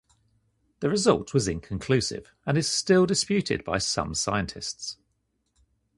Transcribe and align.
The 0.79 0.89
result 0.89 1.31
was 1.31 1.47
inconclusive, 1.47 2.33
and 2.47 2.57
is 2.57 2.67
still 2.67 3.05
disputed 3.05 3.63
by 3.63 3.77
some 3.77 4.15
scientists. 4.15 4.97